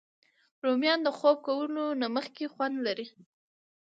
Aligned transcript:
رومیان 0.63 0.99
د 1.03 1.07
خوب 1.17 1.37
کولو 1.47 1.85
نه 2.01 2.07
مخکې 2.15 2.45
خوند 2.53 2.75
لري 2.87 3.07